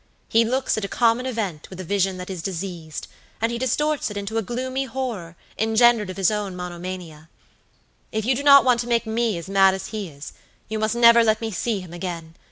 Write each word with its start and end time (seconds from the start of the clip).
He 0.29 0.43
looks 0.43 0.79
at 0.79 0.83
a 0.83 0.87
common 0.87 1.27
event 1.27 1.69
with 1.69 1.79
a 1.79 1.83
vision 1.83 2.17
that 2.17 2.31
is 2.31 2.41
diseased, 2.41 3.07
and 3.39 3.51
he 3.51 3.59
distorts 3.59 4.09
it 4.09 4.17
into 4.17 4.39
a 4.39 4.41
gloomy 4.41 4.85
horror 4.85 5.35
engendered 5.59 6.09
of 6.09 6.17
his 6.17 6.31
own 6.31 6.55
monomania. 6.55 7.29
If 8.11 8.25
you 8.25 8.33
do 8.33 8.41
not 8.41 8.65
want 8.65 8.79
to 8.79 8.87
make 8.87 9.05
me 9.05 9.37
as 9.37 9.47
mad 9.47 9.75
as 9.75 9.89
he 9.89 10.09
is, 10.09 10.33
you 10.67 10.79
must 10.79 10.95
never 10.95 11.23
let 11.23 11.39
me 11.39 11.51
see 11.51 11.81
him 11.81 11.93
again. 11.93 12.33